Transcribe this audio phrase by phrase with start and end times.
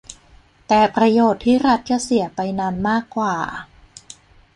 [0.67, 3.35] แต่ประโยชน์ที่รัฐจะเสียไปนั้นมากกว่า